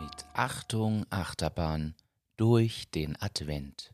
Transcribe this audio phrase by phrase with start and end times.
[0.00, 1.94] Mit Achtung, Achterbahn
[2.36, 3.92] durch den Advent.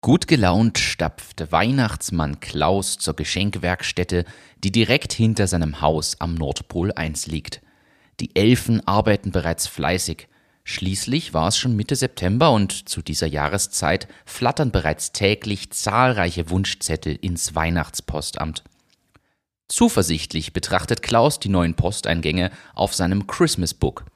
[0.00, 4.24] Gut gelaunt stapfte Weihnachtsmann Klaus zur Geschenkwerkstätte,
[4.62, 7.60] die direkt hinter seinem Haus am Nordpol 1 liegt.
[8.20, 10.28] Die Elfen arbeiten bereits fleißig.
[10.68, 17.16] Schließlich war es schon Mitte September und zu dieser Jahreszeit flattern bereits täglich zahlreiche Wunschzettel
[17.22, 18.64] ins Weihnachtspostamt.
[19.68, 24.06] Zuversichtlich betrachtet Klaus die neuen Posteingänge auf seinem Christmas Book.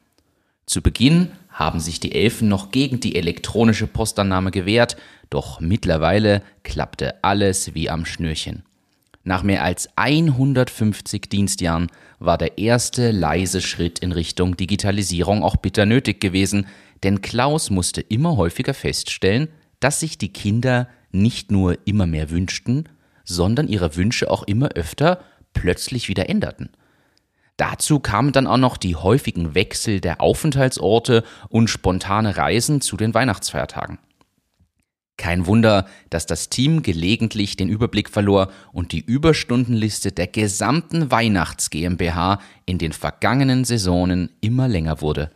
[0.66, 4.96] Zu Beginn haben sich die Elfen noch gegen die elektronische Postannahme gewehrt,
[5.30, 8.64] doch mittlerweile klappte alles wie am Schnürchen.
[9.22, 11.88] Nach mehr als 150 Dienstjahren
[12.18, 16.66] war der erste leise Schritt in Richtung Digitalisierung auch bitter nötig gewesen,
[17.02, 22.88] denn Klaus musste immer häufiger feststellen, dass sich die Kinder nicht nur immer mehr wünschten,
[23.24, 25.22] sondern ihre Wünsche auch immer öfter
[25.52, 26.70] plötzlich wieder änderten.
[27.56, 33.12] Dazu kamen dann auch noch die häufigen Wechsel der Aufenthaltsorte und spontane Reisen zu den
[33.12, 33.98] Weihnachtsfeiertagen.
[35.20, 41.68] Kein Wunder, dass das Team gelegentlich den Überblick verlor und die Überstundenliste der gesamten Weihnachts
[41.68, 45.30] GmbH in den vergangenen Saisonen immer länger wurde.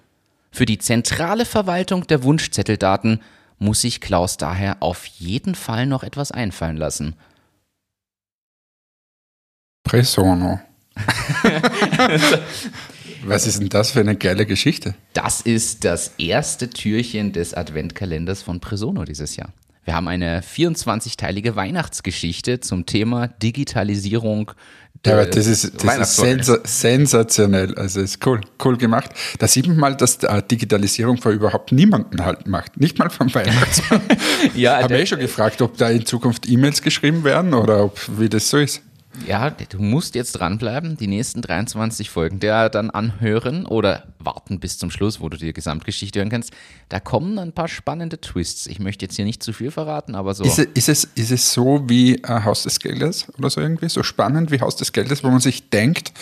[0.50, 3.20] Für die zentrale Verwaltung der Wunschzetteldaten
[3.58, 7.14] muss sich Klaus daher auf jeden Fall noch etwas einfallen lassen.
[9.82, 10.60] Presono.
[13.22, 14.94] Was ist denn das für eine geile Geschichte?
[15.12, 19.52] Das ist das erste Türchen des Adventkalenders von Presono dieses Jahr.
[19.84, 24.52] Wir haben eine 24-teilige Weihnachtsgeschichte zum Thema Digitalisierung.
[25.04, 27.74] Ja, aber das ist, das ist sensa sensationell.
[27.74, 29.10] Also ist cool, cool gemacht.
[29.38, 30.18] Da sieht man mal, dass
[30.50, 32.80] Digitalisierung vor überhaupt niemanden halt macht.
[32.80, 34.00] Nicht mal vom Weihnachtsmann.
[34.55, 38.00] ja, Habe ich eh schon gefragt, ob da in Zukunft E-Mails geschrieben werden oder ob,
[38.18, 38.80] wie das so ist.
[39.27, 44.79] Ja, du musst jetzt dranbleiben, die nächsten 23 Folgen der dann anhören oder warten bis
[44.79, 46.52] zum Schluss, wo du die Gesamtgeschichte hören kannst.
[46.89, 48.67] Da kommen ein paar spannende Twists.
[48.67, 50.45] Ich möchte jetzt hier nicht zu viel verraten, aber so.
[50.45, 53.89] Ist es, ist es, ist es so wie äh, Haus des Geldes oder so irgendwie?
[53.89, 56.13] So spannend wie Haus des Geldes, wo man sich denkt,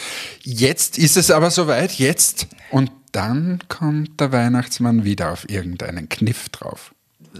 [0.43, 2.47] jetzt ist es aber soweit, jetzt.
[2.71, 6.95] Und dann kommt der Weihnachtsmann wieder auf irgendeinen Kniff drauf.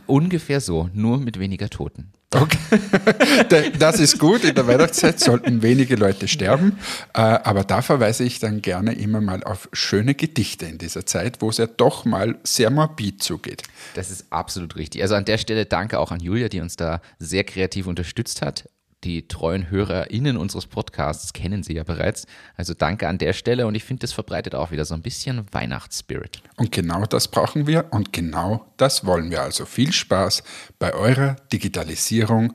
[0.07, 2.13] Ungefähr so, nur mit weniger Toten.
[2.35, 2.59] Okay.
[3.79, 4.45] Das ist gut.
[4.45, 6.79] In der Weihnachtszeit sollten wenige Leute sterben.
[7.13, 11.43] Äh, aber da verweise ich dann gerne immer mal auf schöne Gedichte in dieser Zeit,
[11.43, 13.65] wo es ja doch mal sehr morbid zugeht.
[13.95, 15.03] Das ist absolut richtig.
[15.03, 18.65] Also an der Stelle danke auch an Julia, die uns da sehr kreativ unterstützt hat
[19.05, 22.27] die treuen HörerInnen unseres Podcasts kennen sie ja bereits.
[22.57, 25.45] Also danke an der Stelle und ich finde, das verbreitet auch wieder so ein bisschen
[25.53, 26.43] Weihnachtsspirit.
[26.57, 29.43] Und genau das brauchen wir und genau das wollen wir.
[29.43, 30.43] Also viel Spaß
[30.79, 32.55] bei eurer Digitalisierung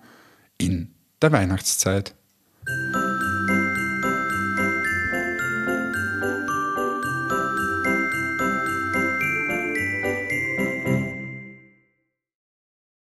[0.58, 2.17] in der Weihnachtszeit.